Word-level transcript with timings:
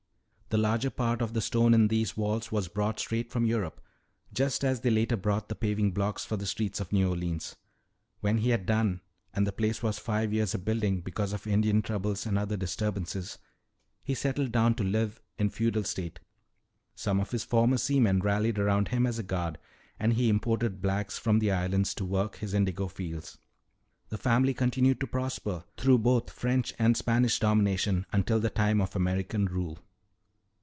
The 0.53 0.57
larger 0.57 0.89
part 0.89 1.21
of 1.21 1.31
the 1.33 1.39
stone 1.39 1.73
in 1.73 1.87
these 1.87 2.17
walls 2.17 2.51
was 2.51 2.67
brought 2.67 2.99
straight 2.99 3.29
from 3.31 3.45
Europe, 3.45 3.79
just 4.33 4.65
as 4.65 4.81
they 4.81 4.89
later 4.89 5.15
brought 5.15 5.47
the 5.47 5.55
paving 5.55 5.91
blocks 5.91 6.25
for 6.25 6.35
the 6.35 6.45
streets 6.45 6.81
of 6.81 6.91
New 6.91 7.07
Orleans. 7.09 7.55
When 8.19 8.39
he 8.39 8.49
had 8.49 8.65
done 8.65 8.99
and 9.33 9.47
the 9.47 9.53
place 9.53 9.81
was 9.81 9.97
five 9.97 10.33
years 10.33 10.53
a 10.53 10.57
building 10.59 10.99
because 10.99 11.31
of 11.31 11.47
Indian 11.47 11.81
troubles 11.81 12.25
and 12.25 12.37
other 12.37 12.57
disturbances 12.57 13.37
he 14.03 14.13
settled 14.13 14.51
down 14.51 14.75
to 14.75 14.83
live 14.83 15.21
in 15.37 15.49
feudal 15.51 15.85
state. 15.85 16.19
Some 16.95 17.21
of 17.21 17.31
his 17.31 17.45
former 17.45 17.77
seamen 17.77 18.19
rallied 18.19 18.59
around 18.59 18.89
him 18.89 19.07
as 19.07 19.17
a 19.17 19.23
guard, 19.23 19.57
and 20.01 20.15
he 20.15 20.27
imported 20.27 20.81
blacks 20.81 21.17
from 21.17 21.39
the 21.39 21.49
islands 21.53 21.93
to 21.95 22.03
work 22.03 22.35
his 22.35 22.53
indigo 22.53 22.89
fields. 22.89 23.37
"The 24.09 24.17
family 24.17 24.53
continued 24.53 24.99
to 24.99 25.07
prosper 25.07 25.63
through 25.77 25.99
both 25.99 26.29
French 26.29 26.73
and 26.77 26.97
Spanish 26.97 27.39
domination 27.39 28.05
until 28.11 28.41
the 28.41 28.49
time 28.49 28.81
of 28.81 28.97
American 28.97 29.45
rule." 29.45 29.79